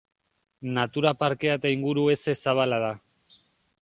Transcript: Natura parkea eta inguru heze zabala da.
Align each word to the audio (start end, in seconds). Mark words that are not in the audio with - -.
Natura 0.77 1.11
parkea 1.19 1.57
eta 1.61 1.73
inguru 1.75 2.07
heze 2.15 2.35
zabala 2.47 2.81
da. 2.89 2.91